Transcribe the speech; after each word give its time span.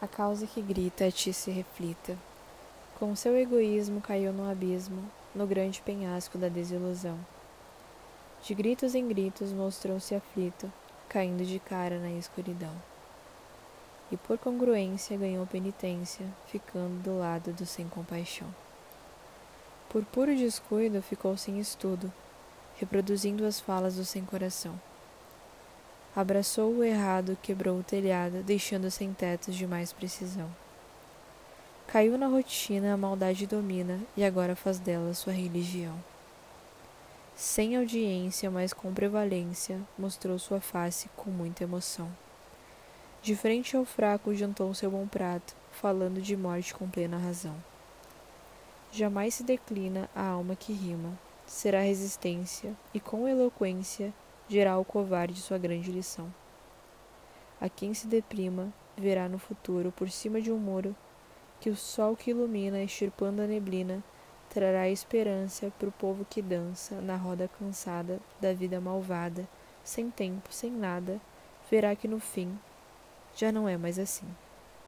A 0.00 0.06
causa 0.06 0.46
que 0.46 0.62
grita 0.62 1.06
a 1.06 1.10
ti 1.10 1.32
se 1.32 1.50
reflita. 1.50 2.16
Com 3.00 3.16
seu 3.16 3.36
egoísmo 3.36 4.00
caiu 4.00 4.32
no 4.32 4.48
abismo, 4.48 5.02
no 5.34 5.44
grande 5.44 5.82
penhasco 5.82 6.38
da 6.38 6.48
desilusão. 6.48 7.18
De 8.40 8.54
gritos 8.54 8.94
em 8.94 9.08
gritos 9.08 9.52
mostrou-se 9.52 10.14
aflito, 10.14 10.72
caindo 11.08 11.44
de 11.44 11.58
cara 11.58 11.98
na 11.98 12.12
escuridão. 12.12 12.72
E 14.12 14.16
por 14.16 14.38
congruência 14.38 15.16
ganhou 15.16 15.44
penitência, 15.46 16.24
ficando 16.46 17.02
do 17.02 17.18
lado 17.18 17.52
do 17.52 17.66
sem 17.66 17.88
compaixão. 17.88 18.54
Por 19.88 20.04
puro 20.04 20.36
descuido 20.36 21.02
ficou 21.02 21.36
sem 21.36 21.58
estudo, 21.58 22.12
reproduzindo 22.76 23.44
as 23.44 23.58
falas 23.58 23.96
do 23.96 24.04
sem 24.04 24.24
coração. 24.24 24.78
Abraçou 26.18 26.74
o 26.74 26.82
errado, 26.82 27.38
quebrou 27.40 27.78
o 27.78 27.82
telhado, 27.84 28.42
deixando 28.42 28.90
sem 28.90 29.12
tetos 29.12 29.54
de 29.54 29.68
mais 29.68 29.92
precisão. 29.92 30.50
Caiu 31.86 32.18
na 32.18 32.26
rotina, 32.26 32.92
a 32.92 32.96
maldade 32.96 33.46
domina 33.46 34.00
e 34.16 34.24
agora 34.24 34.56
faz 34.56 34.80
dela 34.80 35.14
sua 35.14 35.32
religião. 35.32 35.94
Sem 37.36 37.76
audiência, 37.76 38.50
mas 38.50 38.72
com 38.72 38.92
prevalência, 38.92 39.80
mostrou 39.96 40.40
sua 40.40 40.60
face 40.60 41.08
com 41.16 41.30
muita 41.30 41.62
emoção. 41.62 42.10
De 43.22 43.36
frente 43.36 43.76
ao 43.76 43.84
fraco, 43.84 44.34
jantou 44.34 44.74
seu 44.74 44.90
bom 44.90 45.06
prato, 45.06 45.54
falando 45.70 46.20
de 46.20 46.36
morte 46.36 46.74
com 46.74 46.90
plena 46.90 47.16
razão. 47.16 47.54
Jamais 48.90 49.34
se 49.34 49.44
declina 49.44 50.10
a 50.16 50.26
alma 50.26 50.56
que 50.56 50.72
rima, 50.72 51.16
será 51.46 51.82
resistência, 51.82 52.74
e 52.92 52.98
com 52.98 53.28
eloquência 53.28 54.12
dirá 54.48 54.78
o 54.78 54.84
covarde 54.84 55.40
sua 55.40 55.58
grande 55.58 55.92
lição. 55.92 56.32
A 57.60 57.68
quem 57.68 57.92
se 57.92 58.06
deprima, 58.06 58.72
verá 58.96 59.28
no 59.28 59.38
futuro, 59.38 59.92
por 59.92 60.10
cima 60.10 60.40
de 60.40 60.50
um 60.50 60.58
muro, 60.58 60.96
que 61.60 61.68
o 61.68 61.76
sol 61.76 62.16
que 62.16 62.30
ilumina, 62.30 62.82
extirpando 62.82 63.42
a 63.42 63.46
neblina, 63.46 64.02
trará 64.48 64.88
esperança 64.88 65.70
para 65.78 65.88
o 65.88 65.92
povo 65.92 66.24
que 66.24 66.40
dança 66.40 67.00
na 67.00 67.16
roda 67.16 67.48
cansada 67.58 68.20
da 68.40 68.52
vida 68.52 68.80
malvada, 68.80 69.46
sem 69.84 70.10
tempo, 70.10 70.52
sem 70.52 70.70
nada, 70.70 71.20
verá 71.70 71.94
que 71.94 72.08
no 72.08 72.18
fim 72.18 72.58
já 73.34 73.52
não 73.52 73.68
é 73.68 73.76
mais 73.76 73.98
assim. 73.98 74.26